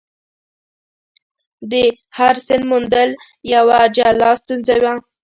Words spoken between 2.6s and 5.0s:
موندل یوه جلا ستونزه وه.